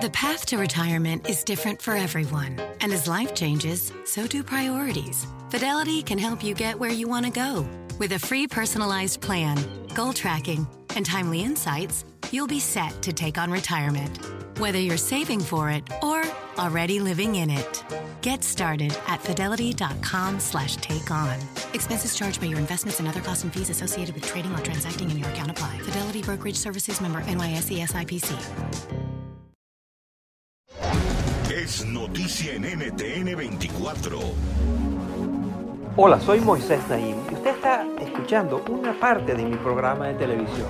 The 0.00 0.10
path 0.10 0.46
to 0.46 0.58
retirement 0.58 1.28
is 1.28 1.44
different 1.44 1.82
for 1.82 1.94
everyone. 1.94 2.58
And 2.80 2.92
as 2.92 3.06
life 3.06 3.34
changes, 3.34 3.92
so 4.04 4.26
do 4.26 4.42
priorities. 4.42 5.26
Fidelity 5.50 6.02
can 6.02 6.18
help 6.18 6.42
you 6.42 6.54
get 6.54 6.78
where 6.78 6.90
you 6.90 7.08
want 7.08 7.26
to 7.26 7.32
go. 7.32 7.66
With 7.98 8.12
a 8.12 8.18
free 8.18 8.46
personalized 8.46 9.20
plan, 9.20 9.58
goal 9.94 10.12
tracking, 10.12 10.66
and 10.96 11.04
timely 11.04 11.42
insights, 11.42 12.04
you'll 12.30 12.46
be 12.46 12.58
set 12.58 13.02
to 13.02 13.12
take 13.12 13.38
on 13.38 13.50
retirement. 13.50 14.18
Whether 14.58 14.78
you're 14.78 14.96
saving 14.96 15.40
for 15.40 15.70
it 15.70 15.84
or 16.02 16.24
already 16.58 16.98
living 16.98 17.36
in 17.36 17.50
it. 17.50 17.84
Get 18.22 18.44
started 18.44 18.96
at 19.08 19.20
fidelity.com 19.20 20.40
slash 20.40 20.76
take 20.76 21.10
on. 21.10 21.38
Expenses 21.74 22.14
charged 22.14 22.40
by 22.40 22.46
your 22.46 22.58
investments 22.58 22.98
and 22.98 23.08
other 23.08 23.20
costs 23.20 23.44
and 23.44 23.52
fees 23.52 23.68
associated 23.68 24.14
with 24.14 24.24
trading 24.24 24.54
or 24.54 24.58
transacting 24.58 25.10
in 25.10 25.18
your 25.18 25.28
account 25.28 25.50
apply. 25.50 25.78
Fidelity 25.80 26.22
Brokerage 26.22 26.56
Services 26.56 27.00
member 27.00 27.20
NYSE 27.22 27.86
SIPC. 27.86 29.11
Es 31.62 31.86
noticia 31.86 32.54
en 32.54 32.64
NTN 32.64 33.36
24. 33.36 34.18
Hola, 35.96 36.18
soy 36.18 36.40
Moisés 36.40 36.80
Naim 36.88 37.14
y 37.30 37.34
usted 37.34 37.54
está 37.54 37.86
escuchando 38.00 38.64
una 38.68 38.98
parte 38.98 39.36
de 39.36 39.44
mi 39.44 39.54
programa 39.54 40.08
de 40.08 40.14
televisión. 40.14 40.66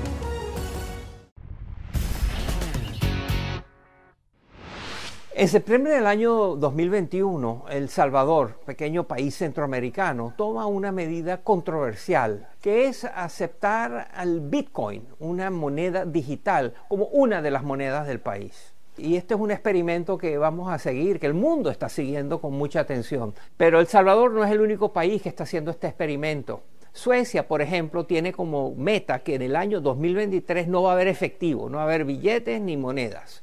En 5.35 5.49
septiembre 5.49 5.95
del 5.95 6.07
año 6.07 6.57
2021, 6.57 7.65
El 7.71 7.89
Salvador, 7.89 8.61
pequeño 8.67 9.05
país 9.05 9.35
centroamericano, 9.35 10.35
toma 10.37 10.67
una 10.67 10.93
medida 10.93 11.39
controversial, 11.43 12.51
que 12.61 12.89
es 12.89 13.07
aceptar 13.07 14.11
al 14.13 14.41
Bitcoin, 14.41 15.09
una 15.21 15.49
moneda 15.49 16.05
digital, 16.05 16.75
como 16.91 17.07
una 17.07 17.41
de 17.41 17.51
las 17.51 17.63
monedas 17.63 18.07
del 18.07 18.21
país. 18.21 18.72
Y 18.99 19.17
este 19.17 19.35
es 19.35 19.41
un 19.41 19.51
experimento 19.51 20.19
que 20.19 20.37
vamos 20.37 20.71
a 20.71 20.79
seguir, 20.79 21.19
que 21.19 21.27
el 21.27 21.35
mundo 21.35 21.71
está 21.71 21.89
siguiendo 21.89 22.41
con 22.41 22.53
mucha 22.53 22.81
atención. 22.81 23.35
Pero 23.57 23.81
El 23.81 23.87
Salvador 23.87 24.33
no 24.33 24.45
es 24.45 24.51
el 24.51 24.61
único 24.61 24.93
país 24.93 25.23
que 25.23 25.29
está 25.29 25.45
haciendo 25.45 25.71
este 25.71 25.87
experimento. 25.87 26.63
Suecia, 26.93 27.49
por 27.49 27.63
ejemplo, 27.63 28.05
tiene 28.05 28.33
como 28.33 28.75
meta 28.75 29.21
que 29.21 29.37
en 29.37 29.43
el 29.43 29.57
año 29.57 29.81
2023 29.81 30.69
no 30.69 30.83
va 30.83 30.91
a 30.91 30.95
haber 30.95 31.09
efectivo, 31.09 31.71
no 31.71 31.79
va 31.79 31.85
a 31.85 31.87
haber 31.87 32.05
billetes 32.05 32.61
ni 32.61 32.77
monedas 32.77 33.43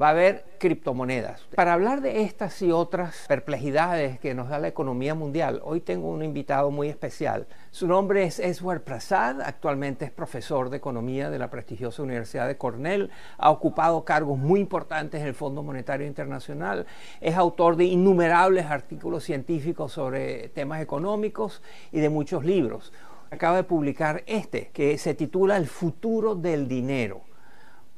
va 0.00 0.08
a 0.08 0.10
haber 0.10 0.44
criptomonedas. 0.58 1.40
Para 1.56 1.72
hablar 1.72 2.00
de 2.00 2.22
estas 2.22 2.62
y 2.62 2.70
otras 2.70 3.24
perplejidades 3.26 4.20
que 4.20 4.32
nos 4.32 4.48
da 4.48 4.60
la 4.60 4.68
economía 4.68 5.14
mundial, 5.14 5.60
hoy 5.64 5.80
tengo 5.80 6.08
un 6.08 6.22
invitado 6.22 6.70
muy 6.70 6.88
especial. 6.88 7.46
Su 7.72 7.88
nombre 7.88 8.22
es 8.22 8.38
Eswar 8.38 8.82
Prasad, 8.82 9.40
actualmente 9.40 10.04
es 10.04 10.10
profesor 10.12 10.70
de 10.70 10.76
economía 10.76 11.30
de 11.30 11.38
la 11.38 11.50
prestigiosa 11.50 12.02
Universidad 12.02 12.46
de 12.46 12.56
Cornell, 12.56 13.10
ha 13.38 13.50
ocupado 13.50 14.04
cargos 14.04 14.38
muy 14.38 14.60
importantes 14.60 15.20
en 15.20 15.26
el 15.26 15.34
Fondo 15.34 15.64
Monetario 15.64 16.06
Internacional, 16.06 16.86
es 17.20 17.36
autor 17.36 17.76
de 17.76 17.84
innumerables 17.84 18.66
artículos 18.66 19.24
científicos 19.24 19.92
sobre 19.92 20.48
temas 20.50 20.80
económicos 20.80 21.60
y 21.90 21.98
de 21.98 22.08
muchos 22.08 22.44
libros. 22.44 22.92
Acaba 23.30 23.56
de 23.56 23.64
publicar 23.64 24.22
este, 24.26 24.70
que 24.72 24.96
se 24.96 25.14
titula 25.14 25.56
El 25.56 25.66
futuro 25.66 26.34
del 26.34 26.66
dinero 26.68 27.27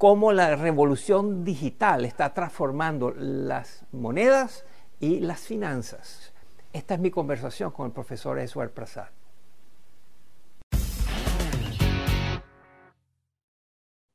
cómo 0.00 0.32
la 0.32 0.56
revolución 0.56 1.44
digital 1.44 2.06
está 2.06 2.32
transformando 2.32 3.10
las 3.10 3.84
monedas 3.92 4.64
y 4.98 5.20
las 5.20 5.40
finanzas. 5.40 6.32
Esta 6.72 6.94
es 6.94 7.00
mi 7.00 7.10
conversación 7.10 7.70
con 7.70 7.84
el 7.84 7.92
profesor 7.92 8.38
Eswar 8.38 8.70
Prasad. 8.70 9.08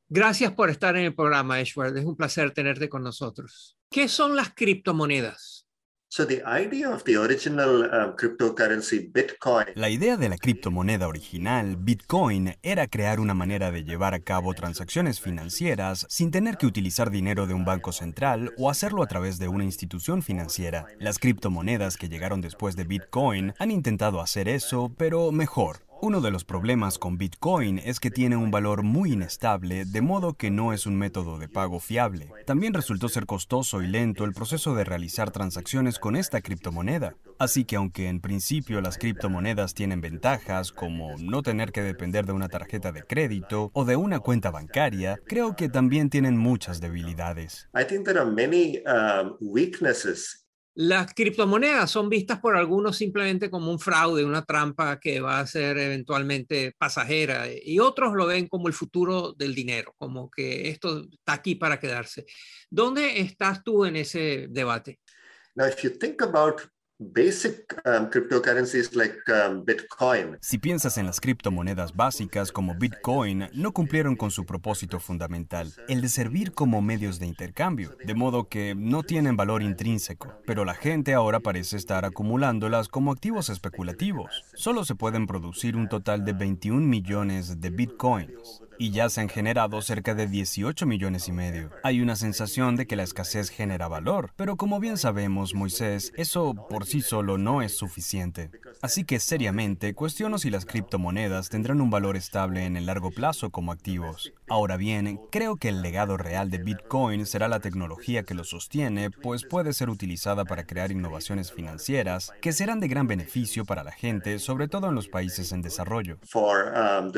Gracias 0.08 0.52
por 0.54 0.70
estar 0.70 0.96
en 0.96 1.04
el 1.04 1.14
programa, 1.14 1.60
Eswar. 1.60 1.96
Es 1.96 2.04
un 2.04 2.16
placer 2.16 2.50
tenerte 2.50 2.88
con 2.88 3.04
nosotros. 3.04 3.78
¿Qué 3.88 4.08
son 4.08 4.34
las 4.34 4.52
criptomonedas? 4.54 5.55
La 9.74 9.90
idea 9.90 10.16
de 10.16 10.30
la 10.30 10.38
criptomoneda 10.38 11.08
original, 11.08 11.76
Bitcoin, 11.76 12.54
era 12.62 12.86
crear 12.86 13.20
una 13.20 13.34
manera 13.34 13.70
de 13.70 13.84
llevar 13.84 14.14
a 14.14 14.20
cabo 14.20 14.54
transacciones 14.54 15.20
financieras 15.20 16.06
sin 16.08 16.30
tener 16.30 16.56
que 16.56 16.66
utilizar 16.66 17.10
dinero 17.10 17.46
de 17.46 17.52
un 17.52 17.66
banco 17.66 17.92
central 17.92 18.54
o 18.56 18.70
hacerlo 18.70 19.02
a 19.02 19.08
través 19.08 19.38
de 19.38 19.48
una 19.48 19.64
institución 19.64 20.22
financiera. 20.22 20.86
Las 20.98 21.18
criptomonedas 21.18 21.98
que 21.98 22.08
llegaron 22.08 22.40
después 22.40 22.76
de 22.76 22.84
Bitcoin 22.84 23.52
han 23.58 23.70
intentado 23.70 24.22
hacer 24.22 24.48
eso, 24.48 24.90
pero 24.96 25.32
mejor. 25.32 25.85
Uno 26.02 26.20
de 26.20 26.30
los 26.30 26.44
problemas 26.44 26.98
con 26.98 27.16
Bitcoin 27.16 27.78
es 27.78 28.00
que 28.00 28.10
tiene 28.10 28.36
un 28.36 28.50
valor 28.50 28.82
muy 28.82 29.12
inestable, 29.12 29.86
de 29.86 30.00
modo 30.02 30.34
que 30.34 30.50
no 30.50 30.74
es 30.74 30.86
un 30.86 30.96
método 30.96 31.38
de 31.38 31.48
pago 31.48 31.80
fiable. 31.80 32.30
También 32.44 32.74
resultó 32.74 33.08
ser 33.08 33.24
costoso 33.24 33.82
y 33.82 33.86
lento 33.86 34.24
el 34.24 34.34
proceso 34.34 34.74
de 34.74 34.84
realizar 34.84 35.30
transacciones 35.30 35.98
con 35.98 36.14
esta 36.14 36.42
criptomoneda. 36.42 37.16
Así 37.38 37.64
que 37.64 37.76
aunque 37.76 38.08
en 38.08 38.20
principio 38.20 38.80
las 38.80 38.98
criptomonedas 38.98 39.72
tienen 39.74 40.00
ventajas 40.00 40.70
como 40.70 41.16
no 41.18 41.42
tener 41.42 41.72
que 41.72 41.82
depender 41.82 42.26
de 42.26 42.32
una 42.32 42.48
tarjeta 42.48 42.92
de 42.92 43.02
crédito 43.02 43.70
o 43.72 43.84
de 43.84 43.96
una 43.96 44.20
cuenta 44.20 44.50
bancaria, 44.50 45.18
creo 45.26 45.56
que 45.56 45.68
también 45.68 46.10
tienen 46.10 46.36
muchas 46.36 46.80
debilidades. 46.80 47.68
Las 50.78 51.14
criptomonedas 51.14 51.90
son 51.90 52.10
vistas 52.10 52.38
por 52.38 52.54
algunos 52.54 52.98
simplemente 52.98 53.48
como 53.48 53.70
un 53.70 53.80
fraude, 53.80 54.26
una 54.26 54.44
trampa 54.44 55.00
que 55.00 55.20
va 55.20 55.40
a 55.40 55.46
ser 55.46 55.78
eventualmente 55.78 56.74
pasajera 56.76 57.46
y 57.50 57.78
otros 57.78 58.12
lo 58.12 58.26
ven 58.26 58.46
como 58.46 58.68
el 58.68 58.74
futuro 58.74 59.32
del 59.32 59.54
dinero, 59.54 59.94
como 59.96 60.30
que 60.30 60.68
esto 60.68 61.06
está 61.10 61.32
aquí 61.32 61.54
para 61.54 61.80
quedarse. 61.80 62.26
¿Dónde 62.68 63.20
estás 63.20 63.64
tú 63.64 63.86
en 63.86 63.96
ese 63.96 64.48
debate? 64.50 65.00
Now, 65.54 65.66
if 65.66 65.82
you 65.82 65.88
think 65.88 66.20
about 66.20 66.60
Basic 66.98 67.78
um, 67.84 68.08
cryptocurrencies 68.08 68.94
like 68.94 69.18
um, 69.28 69.62
Bitcoin. 69.66 70.38
Si 70.40 70.56
piensas 70.56 70.96
en 70.96 71.04
las 71.04 71.20
criptomonedas 71.20 71.94
básicas 71.94 72.50
como 72.50 72.74
Bitcoin, 72.74 73.48
no 73.52 73.72
cumplieron 73.72 74.16
con 74.16 74.30
su 74.30 74.46
propósito 74.46 74.98
fundamental, 74.98 75.74
el 75.88 76.00
de 76.00 76.08
servir 76.08 76.52
como 76.52 76.80
medios 76.80 77.18
de 77.18 77.26
intercambio, 77.26 77.94
de 78.02 78.14
modo 78.14 78.48
que 78.48 78.74
no 78.74 79.02
tienen 79.02 79.36
valor 79.36 79.62
intrínseco. 79.62 80.32
Pero 80.46 80.64
la 80.64 80.72
gente 80.72 81.12
ahora 81.12 81.40
parece 81.40 81.76
estar 81.76 82.06
acumulándolas 82.06 82.88
como 82.88 83.12
activos 83.12 83.50
especulativos. 83.50 84.46
Solo 84.54 84.86
se 84.86 84.94
pueden 84.94 85.26
producir 85.26 85.76
un 85.76 85.90
total 85.90 86.24
de 86.24 86.32
21 86.32 86.80
millones 86.80 87.60
de 87.60 87.68
Bitcoins 87.68 88.62
y 88.78 88.90
ya 88.90 89.08
se 89.08 89.20
han 89.20 89.28
generado 89.28 89.80
cerca 89.82 90.14
de 90.14 90.26
18 90.26 90.86
millones 90.86 91.28
y 91.28 91.32
medio. 91.32 91.70
Hay 91.82 92.00
una 92.00 92.16
sensación 92.16 92.76
de 92.76 92.86
que 92.86 92.96
la 92.96 93.02
escasez 93.02 93.50
genera 93.50 93.88
valor, 93.88 94.32
pero 94.36 94.56
como 94.56 94.80
bien 94.80 94.96
sabemos, 94.96 95.54
Moisés, 95.54 96.12
eso 96.16 96.54
por 96.68 96.86
sí 96.86 97.02
solo 97.02 97.38
no 97.38 97.62
es 97.62 97.76
suficiente. 97.76 98.50
Así 98.82 99.04
que 99.04 99.20
seriamente 99.20 99.94
cuestiono 99.94 100.38
si 100.38 100.50
las 100.50 100.66
criptomonedas 100.66 101.48
tendrán 101.48 101.80
un 101.80 101.90
valor 101.90 102.16
estable 102.16 102.64
en 102.64 102.76
el 102.76 102.86
largo 102.86 103.10
plazo 103.10 103.50
como 103.50 103.72
activos. 103.72 104.32
Ahora 104.48 104.76
bien, 104.76 105.18
creo 105.32 105.56
que 105.56 105.70
el 105.70 105.82
legado 105.82 106.16
real 106.16 106.50
de 106.50 106.58
Bitcoin 106.58 107.26
será 107.26 107.48
la 107.48 107.58
tecnología 107.58 108.22
que 108.22 108.34
lo 108.34 108.44
sostiene, 108.44 109.10
pues 109.10 109.44
puede 109.44 109.72
ser 109.72 109.90
utilizada 109.90 110.44
para 110.44 110.66
crear 110.66 110.92
innovaciones 110.92 111.52
financieras 111.52 112.32
que 112.40 112.52
serán 112.52 112.78
de 112.78 112.86
gran 112.86 113.08
beneficio 113.08 113.64
para 113.64 113.82
la 113.82 113.90
gente, 113.90 114.38
sobre 114.38 114.68
todo 114.68 114.88
en 114.88 114.94
los 114.94 115.08
países 115.08 115.50
en 115.50 115.62
desarrollo. 115.62 116.18
Um, 116.34 117.12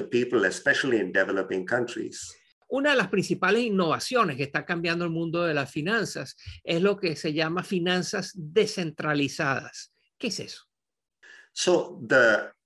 una 2.70 2.90
de 2.90 2.96
las 2.96 3.08
principales 3.08 3.62
innovaciones 3.62 4.36
que 4.36 4.42
está 4.44 4.64
cambiando 4.64 5.04
el 5.04 5.10
mundo 5.10 5.42
de 5.44 5.52
las 5.52 5.70
finanzas 5.70 6.34
es 6.64 6.80
lo 6.80 6.96
que 6.96 7.14
se 7.14 7.34
llama 7.34 7.62
finanzas 7.62 8.32
descentralizadas. 8.34 9.92
¿Qué 10.16 10.28
es 10.28 10.40
eso? 10.40 10.62
So 11.52 12.00
the 12.06 12.57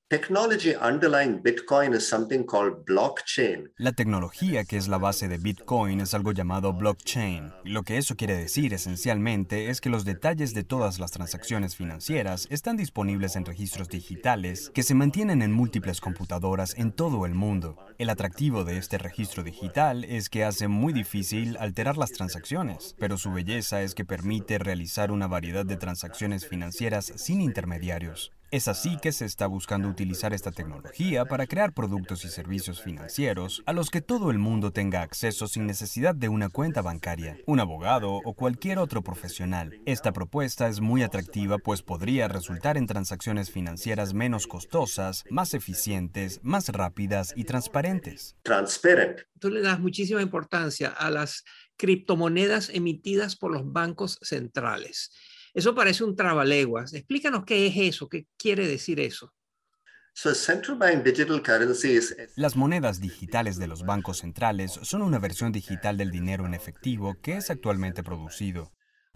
La 3.78 3.92
tecnología 3.92 4.64
que 4.64 4.76
es 4.76 4.88
la 4.88 4.98
base 4.98 5.26
de 5.26 5.38
Bitcoin 5.38 6.02
es 6.02 6.12
algo 6.12 6.32
llamado 6.32 6.74
blockchain. 6.74 7.50
Lo 7.64 7.82
que 7.82 7.96
eso 7.96 8.14
quiere 8.14 8.36
decir 8.36 8.74
esencialmente 8.74 9.70
es 9.70 9.80
que 9.80 9.88
los 9.88 10.04
detalles 10.04 10.52
de 10.52 10.64
todas 10.64 10.98
las 10.98 11.12
transacciones 11.12 11.76
financieras 11.76 12.46
están 12.50 12.76
disponibles 12.76 13.36
en 13.36 13.46
registros 13.46 13.88
digitales 13.88 14.70
que 14.74 14.82
se 14.82 14.94
mantienen 14.94 15.40
en 15.40 15.50
múltiples 15.50 16.02
computadoras 16.02 16.74
en 16.76 16.92
todo 16.92 17.24
el 17.24 17.34
mundo. 17.34 17.78
El 17.96 18.10
atractivo 18.10 18.64
de 18.64 18.76
este 18.76 18.98
registro 18.98 19.42
digital 19.42 20.04
es 20.04 20.28
que 20.28 20.44
hace 20.44 20.68
muy 20.68 20.92
difícil 20.92 21.56
alterar 21.58 21.96
las 21.96 22.12
transacciones, 22.12 22.94
pero 22.98 23.16
su 23.16 23.32
belleza 23.32 23.80
es 23.80 23.94
que 23.94 24.04
permite 24.04 24.58
realizar 24.58 25.10
una 25.10 25.26
variedad 25.26 25.64
de 25.64 25.78
transacciones 25.78 26.46
financieras 26.46 27.14
sin 27.16 27.40
intermediarios. 27.40 28.30
Es 28.52 28.68
así 28.68 28.98
que 29.00 29.12
se 29.12 29.24
está 29.24 29.46
buscando 29.46 29.88
utilizar 29.88 30.34
esta 30.34 30.52
tecnología 30.52 31.24
para 31.24 31.46
crear 31.46 31.72
productos 31.72 32.26
y 32.26 32.28
servicios 32.28 32.82
financieros 32.82 33.62
a 33.64 33.72
los 33.72 33.88
que 33.88 34.02
todo 34.02 34.30
el 34.30 34.38
mundo 34.38 34.72
tenga 34.72 35.00
acceso 35.00 35.48
sin 35.48 35.66
necesidad 35.66 36.14
de 36.14 36.28
una 36.28 36.50
cuenta 36.50 36.82
bancaria, 36.82 37.38
un 37.46 37.60
abogado 37.60 38.12
o 38.12 38.34
cualquier 38.34 38.78
otro 38.78 39.02
profesional. 39.02 39.80
Esta 39.86 40.12
propuesta 40.12 40.68
es 40.68 40.82
muy 40.82 41.02
atractiva 41.02 41.56
pues 41.56 41.80
podría 41.80 42.28
resultar 42.28 42.76
en 42.76 42.86
transacciones 42.86 43.50
financieras 43.50 44.12
menos 44.12 44.46
costosas, 44.46 45.24
más 45.30 45.54
eficientes, 45.54 46.38
más 46.42 46.68
rápidas 46.68 47.32
y 47.34 47.44
transparentes. 47.44 48.36
Transparente. 48.42 49.28
Tú 49.38 49.48
le 49.48 49.62
das 49.62 49.80
muchísima 49.80 50.20
importancia 50.20 50.90
a 50.90 51.10
las 51.10 51.44
criptomonedas 51.78 52.68
emitidas 52.68 53.34
por 53.34 53.50
los 53.50 53.72
bancos 53.72 54.18
centrales. 54.20 55.10
Eso 55.54 55.74
parece 55.74 56.04
un 56.04 56.16
trabaleguas. 56.16 56.94
Explícanos 56.94 57.44
qué 57.44 57.66
es 57.66 57.76
eso, 57.76 58.08
qué 58.08 58.26
quiere 58.38 58.66
decir 58.66 59.00
eso. 59.00 59.32
Las 62.36 62.56
monedas 62.56 63.00
digitales 63.00 63.58
de 63.58 63.66
los 63.66 63.84
bancos 63.84 64.18
centrales 64.18 64.72
son 64.82 65.02
una 65.02 65.18
versión 65.18 65.52
digital 65.52 65.96
del 65.96 66.10
dinero 66.10 66.46
en 66.46 66.54
efectivo 66.54 67.16
que 67.22 67.36
es 67.36 67.50
actualmente 67.50 68.02
producido. 68.02 68.72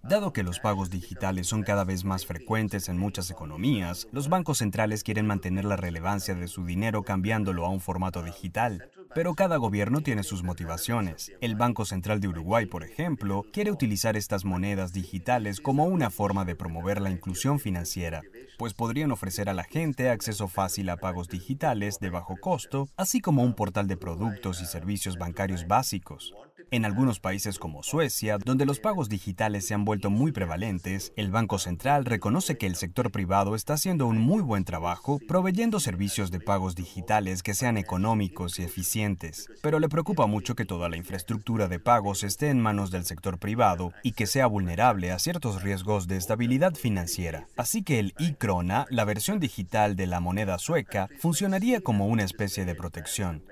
Dado 0.09 0.33
que 0.33 0.45
los 0.45 0.61
pagos 0.61 0.89
digitales 0.89 1.49
son 1.49 1.65
cada 1.65 1.83
vez 1.83 2.05
más 2.05 2.27
frecuentes 2.27 2.89
en 2.89 2.97
muchas 2.97 3.29
economías, 3.31 4.07
los 4.13 4.29
bancos 4.29 4.59
centrales 4.59 5.03
quieren 5.03 5.27
mantener 5.27 5.65
la 5.65 5.75
relevancia 5.75 6.37
de 6.37 6.47
su 6.47 6.65
dinero 6.65 7.03
cambiándolo 7.03 7.67
a 7.67 7.71
un 7.71 7.81
formato 7.81 8.23
digital. 8.23 8.89
Pero 9.17 9.35
cada 9.35 9.57
gobierno 9.57 10.03
tiene 10.03 10.23
sus 10.23 10.45
motivaciones. 10.45 11.33
El 11.41 11.57
Banco 11.57 11.85
Central 11.85 12.21
de 12.21 12.29
Uruguay, 12.29 12.67
por 12.67 12.85
ejemplo, 12.85 13.45
quiere 13.53 13.73
utilizar 13.73 14.17
estas 14.17 14.45
monedas 14.45 14.93
digitales 14.93 15.61
como 15.61 15.87
una 15.87 16.11
forma 16.11 16.45
de 16.45 16.55
promover 16.55 17.01
la 17.01 17.11
inclusión 17.11 17.59
financiera, 17.59 18.23
pues 18.59 18.75
podrían 18.75 19.11
ofrecer 19.11 19.49
a 19.49 19.55
la 19.55 19.65
gente 19.65 20.11
acceso 20.11 20.47
fácil 20.47 20.89
a 20.91 20.99
pagos 20.99 21.29
digitales 21.29 21.99
de 21.99 22.11
bajo 22.11 22.37
costo, 22.37 22.89
así 22.97 23.21
como 23.21 23.43
un 23.43 23.55
portal 23.55 23.89
de 23.89 23.97
productos 23.97 24.63
y 24.63 24.67
servicios 24.67 25.19
bancarios 25.19 25.67
básicos. 25.67 26.33
En 26.73 26.85
algunos 26.85 27.21
países 27.21 27.61
como 27.61 27.85
Suecia, 27.85 28.39
donde 28.39 28.67
los 28.67 28.81
pagos 28.81 29.09
digitales 29.09 29.65
se 29.65 29.75
han 29.75 29.85
vuelto 29.85 30.11
muy 30.11 30.33
prevalentes, 30.33 31.13
el 31.15 31.31
Banco 31.31 31.59
Central 31.59 32.05
reconoce 32.05 32.59
que 32.59 32.67
el 32.67 32.75
sector 32.75 33.13
privado 33.13 33.55
está 33.55 33.75
haciendo 33.75 34.09
un 34.09 34.19
muy 34.19 34.43
buen 34.43 34.65
trabajo 34.65 35.21
proveyendo 35.29 35.79
servicios 35.79 36.33
de 36.33 36.41
pagos 36.41 36.75
digitales 36.75 37.45
que 37.45 37.55
sean 37.55 37.77
económicos 37.77 38.59
y 38.59 38.65
eficientes, 38.65 39.49
pero 39.63 39.79
le 39.79 39.89
preocupa 39.89 40.27
mucho 40.27 40.57
que 40.57 40.65
toda 40.65 40.89
la 40.89 40.97
infraestructura 40.97 41.69
de 41.69 41.79
pagos 41.79 42.25
esté 42.25 42.51
en 42.51 42.61
manos 42.61 42.91
del 42.91 43.05
sector 43.05 43.39
privado 43.39 43.93
y 44.03 44.13
que 44.13 44.27
sea 44.27 44.49
vulnerable 44.49 45.13
a 45.13 45.21
ciertos 45.21 45.63
riesgos 45.63 46.09
de 46.09 46.17
estabilidad 46.17 46.75
financiera. 46.75 47.47
Así 47.57 47.85
que 47.85 48.01
el 48.01 48.13
e-krona, 48.19 48.87
la 48.91 49.05
versión 49.05 49.39
digital 49.39 49.95
de 49.95 50.09
la 50.09 50.19
moneda 50.19 50.59
sueca, 50.59 51.09
funcionaría 51.21 51.81
como 51.81 52.09
una 52.09 52.25
especie 52.25 52.65
de 52.65 52.75
protección. 52.75 53.45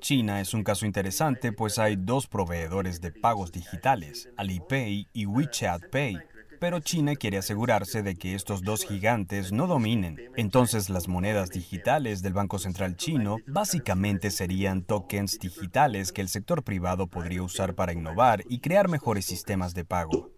China 0.00 0.40
es 0.40 0.54
un 0.54 0.64
caso 0.64 0.86
interesante 0.86 1.52
pues 1.52 1.78
hay 1.78 1.96
dos 1.96 2.26
proveedores 2.26 3.00
de 3.00 3.12
pagos 3.12 3.52
digitales, 3.52 4.28
Alipay 4.36 5.08
y 5.12 5.26
WeChat 5.26 5.90
Pay, 5.90 6.20
pero 6.60 6.78
China 6.80 7.16
quiere 7.16 7.38
asegurarse 7.38 8.02
de 8.02 8.16
que 8.16 8.34
estos 8.34 8.62
dos 8.62 8.84
gigantes 8.84 9.50
no 9.50 9.66
dominen. 9.66 10.30
Entonces 10.36 10.90
las 10.90 11.08
monedas 11.08 11.50
digitales 11.50 12.22
del 12.22 12.34
Banco 12.34 12.58
Central 12.58 12.96
chino 12.96 13.38
básicamente 13.46 14.30
serían 14.30 14.84
tokens 14.84 15.38
digitales 15.40 16.12
que 16.12 16.20
el 16.20 16.28
sector 16.28 16.62
privado 16.62 17.06
podría 17.06 17.42
usar 17.42 17.74
para 17.74 17.94
innovar 17.94 18.44
y 18.48 18.60
crear 18.60 18.88
mejores 18.88 19.24
sistemas 19.24 19.74
de 19.74 19.84
pago. 19.84 20.30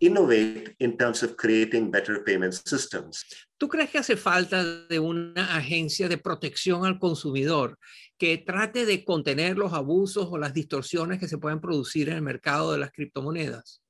¿Tú 3.59 3.69
crees 3.69 3.91
que 3.91 3.99
hace 3.99 4.17
falta 4.17 4.65
de 4.65 4.99
una 5.01 5.57
agencia 5.57 6.09
de 6.09 6.19
protección 6.19 6.87
al 6.87 6.99
consumidor 6.99 7.79
que 8.17 8.39
trate 8.39 8.87
de 8.87 9.05
contener 9.05 9.59
los 9.59 9.73
abusos 9.73 10.29
o 10.31 10.39
las 10.39 10.55
distorsiones 10.55 11.19
que 11.19 11.29
se 11.29 11.39
pueden 11.39 11.61
producir 11.61 12.09
en 12.09 12.17
el 12.17 12.23
mercado 12.23 12.73
de 12.73 12.79
las 12.79 12.93
criptomonedas? 12.93 13.82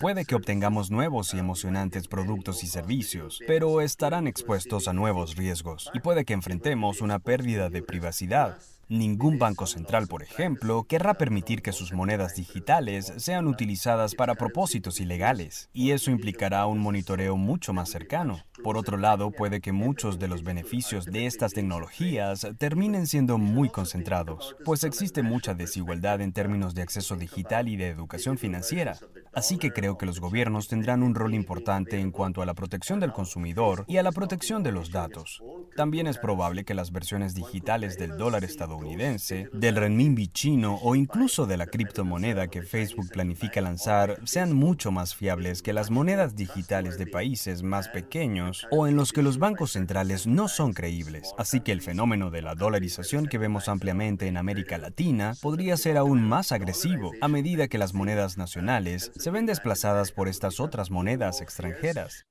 Puede 0.00 0.24
que 0.24 0.34
obtengamos 0.34 0.90
nuevos 0.90 1.34
y 1.34 1.38
emocionantes 1.38 2.08
productos 2.08 2.64
y 2.64 2.66
servicios, 2.66 3.40
pero 3.46 3.82
estarán 3.82 4.26
expuestos 4.26 4.88
a 4.88 4.94
nuevos 4.94 5.36
riesgos 5.36 5.90
y 5.92 6.00
puede 6.00 6.24
que 6.24 6.32
enfrentemos 6.32 7.02
una 7.02 7.18
pérdida 7.18 7.68
de 7.68 7.82
privacidad. 7.82 8.56
Ningún 8.92 9.38
banco 9.38 9.66
central, 9.66 10.06
por 10.06 10.22
ejemplo, 10.22 10.84
querrá 10.84 11.14
permitir 11.14 11.62
que 11.62 11.72
sus 11.72 11.94
monedas 11.94 12.34
digitales 12.34 13.10
sean 13.16 13.46
utilizadas 13.46 14.14
para 14.14 14.34
propósitos 14.34 15.00
ilegales, 15.00 15.70
y 15.72 15.92
eso 15.92 16.10
implicará 16.10 16.66
un 16.66 16.78
monitoreo 16.78 17.38
mucho 17.38 17.72
más 17.72 17.88
cercano. 17.88 18.44
Por 18.62 18.76
otro 18.76 18.98
lado, 18.98 19.30
puede 19.30 19.62
que 19.62 19.72
muchos 19.72 20.18
de 20.18 20.28
los 20.28 20.42
beneficios 20.42 21.06
de 21.06 21.24
estas 21.24 21.54
tecnologías 21.54 22.46
terminen 22.58 23.06
siendo 23.06 23.38
muy 23.38 23.70
concentrados, 23.70 24.56
pues 24.62 24.84
existe 24.84 25.22
mucha 25.22 25.54
desigualdad 25.54 26.20
en 26.20 26.34
términos 26.34 26.74
de 26.74 26.82
acceso 26.82 27.16
digital 27.16 27.68
y 27.68 27.76
de 27.76 27.88
educación 27.88 28.36
financiera. 28.36 28.98
Así 29.34 29.56
que 29.56 29.70
creo 29.72 29.96
que 29.96 30.04
los 30.04 30.20
gobiernos 30.20 30.68
tendrán 30.68 31.02
un 31.02 31.14
rol 31.14 31.34
importante 31.34 31.98
en 31.98 32.10
cuanto 32.10 32.42
a 32.42 32.46
la 32.46 32.52
protección 32.52 33.00
del 33.00 33.12
consumidor 33.12 33.84
y 33.88 33.96
a 33.96 34.02
la 34.02 34.12
protección 34.12 34.62
de 34.62 34.72
los 34.72 34.90
datos. 34.90 35.42
También 35.74 36.06
es 36.06 36.18
probable 36.18 36.64
que 36.64 36.74
las 36.74 36.92
versiones 36.92 37.34
digitales 37.34 37.96
del 37.96 38.18
dólar 38.18 38.44
estadounidense, 38.44 39.48
del 39.54 39.76
renminbi 39.76 40.28
chino 40.28 40.78
o 40.82 40.94
incluso 40.94 41.46
de 41.46 41.56
la 41.56 41.66
criptomoneda 41.66 42.48
que 42.48 42.62
Facebook 42.62 43.08
planifica 43.10 43.62
lanzar 43.62 44.18
sean 44.24 44.52
mucho 44.52 44.90
más 44.90 45.14
fiables 45.14 45.62
que 45.62 45.72
las 45.72 45.90
monedas 45.90 46.36
digitales 46.36 46.98
de 46.98 47.06
países 47.06 47.62
más 47.62 47.88
pequeños 47.88 48.66
o 48.70 48.86
en 48.86 48.96
los 48.96 49.12
que 49.12 49.22
los 49.22 49.38
bancos 49.38 49.72
centrales 49.72 50.26
no 50.26 50.48
son 50.48 50.74
creíbles. 50.74 51.32
Así 51.38 51.60
que 51.60 51.72
el 51.72 51.80
fenómeno 51.80 52.30
de 52.30 52.42
la 52.42 52.54
dolarización 52.54 53.26
que 53.26 53.38
vemos 53.38 53.68
ampliamente 53.68 54.26
en 54.26 54.36
América 54.36 54.76
Latina 54.76 55.34
podría 55.40 55.78
ser 55.78 55.96
aún 55.96 56.22
más 56.22 56.52
agresivo 56.52 57.12
a 57.22 57.28
medida 57.28 57.68
que 57.68 57.78
las 57.78 57.94
monedas 57.94 58.36
nacionales 58.36 59.10
se 59.22 59.30
ven 59.30 59.46
desplazadas 59.46 60.10
por 60.10 60.28
estas 60.28 60.58
otras 60.58 60.90
monedas 60.90 61.40
extranjeras. 61.40 62.26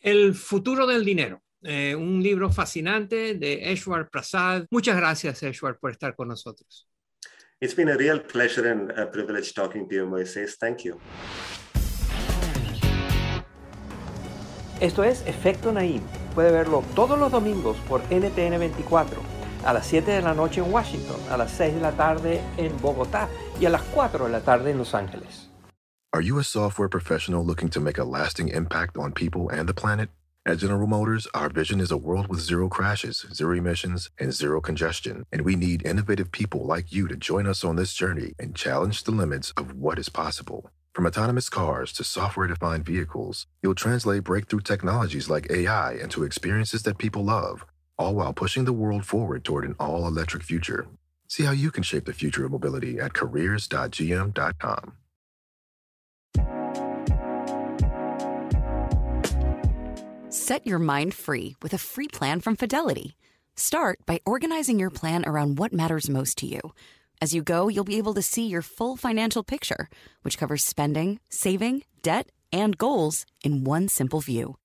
El 0.00 0.34
futuro 0.34 0.86
del 0.86 1.04
dinero. 1.04 1.42
Eh, 1.64 1.94
un 1.94 2.22
libro 2.22 2.50
fascinante 2.50 3.34
de 3.34 3.72
Eshwar 3.72 4.10
Prasad. 4.10 4.66
Muchas 4.70 4.96
gracias, 4.96 5.42
Eshwar, 5.42 5.78
por 5.78 5.92
estar 5.92 6.14
con 6.14 6.28
nosotros. 6.28 6.88
It's 7.60 7.74
been 7.74 7.88
a 7.88 7.96
real 7.96 8.20
pleasure 8.20 8.68
and 8.68 8.90
a 8.98 9.10
privilege 9.10 9.54
talking 9.54 9.88
to 9.88 9.94
you, 9.94 10.06
Moises. 10.06 10.58
Thank 10.58 10.82
you. 10.82 10.98
Esto 14.80 15.04
es 15.04 15.24
Efecto 15.26 15.72
Naim. 15.72 16.02
Puede 16.34 16.50
verlo 16.50 16.82
todos 16.96 17.18
los 17.18 17.30
domingos 17.30 17.76
por 17.88 18.02
NTN 18.10 18.58
24 18.58 19.31
a 19.64 19.72
las 19.72 19.86
7 19.86 20.10
de 20.10 20.22
la 20.22 20.34
noche 20.34 20.60
en 20.60 20.72
Washington, 20.72 21.16
a 21.30 21.36
las 21.36 21.52
6 21.52 21.74
de 21.74 21.80
la 21.80 21.92
tarde 21.92 22.40
en 22.56 22.76
Bogotá 22.80 23.28
y 23.60 23.66
a 23.66 23.70
las 23.70 23.82
4 23.82 24.26
de 24.26 24.30
la 24.30 24.40
tarde 24.40 24.70
en 24.70 24.78
Los 24.78 24.94
Ángeles. 24.94 25.48
Are 26.14 26.20
you 26.20 26.38
a 26.38 26.44
software 26.44 26.90
professional 26.90 27.44
looking 27.44 27.70
to 27.70 27.80
make 27.80 27.96
a 27.96 28.04
lasting 28.04 28.48
impact 28.48 28.98
on 28.98 29.12
people 29.12 29.48
and 29.48 29.66
the 29.66 29.72
planet? 29.74 30.10
At 30.44 30.58
General 30.58 30.86
Motors, 30.88 31.26
our 31.34 31.48
vision 31.48 31.80
is 31.80 31.90
a 31.90 31.96
world 31.96 32.26
with 32.28 32.40
zero 32.40 32.68
crashes, 32.68 33.24
zero 33.32 33.56
emissions, 33.56 34.10
and 34.18 34.32
zero 34.32 34.60
congestion. 34.60 35.24
And 35.32 35.42
we 35.42 35.56
need 35.56 35.86
innovative 35.86 36.32
people 36.32 36.66
like 36.66 36.92
you 36.92 37.06
to 37.08 37.16
join 37.16 37.46
us 37.46 37.64
on 37.64 37.76
this 37.76 37.94
journey 37.94 38.34
and 38.38 38.54
challenge 38.54 39.04
the 39.04 39.12
limits 39.12 39.52
of 39.56 39.74
what 39.74 39.98
is 39.98 40.08
possible. 40.08 40.68
From 40.94 41.06
autonomous 41.06 41.48
cars 41.48 41.92
to 41.94 42.04
software 42.04 42.48
defined 42.48 42.84
vehicles, 42.84 43.46
you'll 43.62 43.74
translate 43.74 44.24
breakthrough 44.24 44.60
technologies 44.60 45.30
like 45.30 45.50
AI 45.50 45.92
into 45.92 46.24
experiences 46.24 46.82
that 46.82 46.98
people 46.98 47.24
love 47.24 47.64
all 48.02 48.14
while 48.14 48.32
pushing 48.32 48.64
the 48.64 48.72
world 48.72 49.06
forward 49.06 49.44
toward 49.44 49.64
an 49.64 49.76
all 49.78 50.06
electric 50.06 50.42
future. 50.42 50.86
See 51.28 51.44
how 51.44 51.52
you 51.52 51.70
can 51.70 51.82
shape 51.82 52.04
the 52.04 52.12
future 52.12 52.44
of 52.44 52.52
mobility 52.52 52.98
at 52.98 53.14
careers.gm.com. 53.14 54.92
Set 60.28 60.66
your 60.66 60.78
mind 60.78 61.14
free 61.14 61.54
with 61.62 61.72
a 61.72 61.78
free 61.78 62.08
plan 62.08 62.40
from 62.40 62.56
Fidelity. 62.56 63.16
Start 63.54 63.98
by 64.06 64.18
organizing 64.24 64.78
your 64.78 64.90
plan 64.90 65.24
around 65.26 65.58
what 65.58 65.72
matters 65.72 66.10
most 66.10 66.38
to 66.38 66.46
you. 66.46 66.60
As 67.20 67.34
you 67.34 67.42
go, 67.42 67.68
you'll 67.68 67.84
be 67.84 67.98
able 67.98 68.14
to 68.14 68.22
see 68.22 68.46
your 68.46 68.62
full 68.62 68.96
financial 68.96 69.44
picture, 69.44 69.88
which 70.22 70.38
covers 70.38 70.64
spending, 70.64 71.20
saving, 71.28 71.84
debt, 72.02 72.30
and 72.52 72.76
goals 72.76 73.24
in 73.44 73.64
one 73.64 73.88
simple 73.88 74.20
view. 74.20 74.56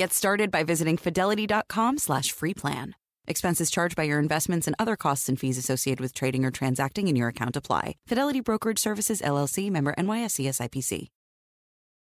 Get 0.00 0.14
started 0.14 0.50
by 0.50 0.64
visiting 0.64 0.96
fidelity.com 0.96 1.98
slash 1.98 2.32
free 2.32 2.54
plan. 2.54 2.94
Expenses 3.26 3.70
charged 3.70 3.96
by 3.96 4.04
your 4.04 4.18
investments 4.18 4.66
and 4.66 4.74
other 4.78 4.96
costs 4.96 5.28
and 5.28 5.38
fees 5.38 5.58
associated 5.58 6.00
with 6.00 6.14
trading 6.14 6.42
or 6.42 6.50
transacting 6.50 7.08
in 7.08 7.16
your 7.16 7.28
account 7.28 7.54
apply. 7.54 7.96
Fidelity 8.06 8.40
Brokerage 8.40 8.78
Services, 8.78 9.20
LLC, 9.20 9.70
member 9.70 9.94
NYSE 9.98 10.48
SIPC. 10.56 11.10